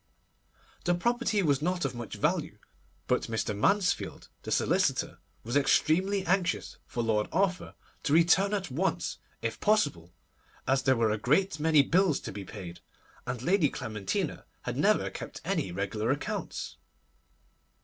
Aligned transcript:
The 0.85 0.95
property 0.95 1.43
was 1.43 1.61
not 1.61 1.85
of 1.85 1.93
much 1.93 2.15
value; 2.15 2.57
but 3.05 3.27
Mr. 3.27 3.55
Mansfield, 3.55 4.29
the 4.41 4.49
solicitor, 4.51 5.19
was 5.43 5.55
extremely 5.55 6.25
anxious 6.25 6.77
for 6.87 7.03
Lord 7.03 7.27
Arthur 7.31 7.75
to 8.01 8.13
return 8.13 8.51
at 8.55 8.71
once, 8.71 9.19
if 9.43 9.59
possible, 9.59 10.11
as 10.67 10.81
there 10.81 10.95
were 10.97 11.11
a 11.11 11.19
great 11.19 11.59
many 11.59 11.83
bills 11.83 12.19
to 12.21 12.31
be 12.31 12.43
paid, 12.43 12.79
and 13.27 13.43
Lady 13.43 13.69
Clementina 13.69 14.45
had 14.63 14.75
never 14.75 15.11
kept 15.11 15.39
any 15.45 15.71
regular 15.71 16.09
accounts. 16.09 16.77